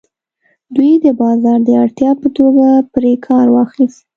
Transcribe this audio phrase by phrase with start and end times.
[0.75, 4.01] دوی د بازار د اړتیا په توګه پرې کار واخیست.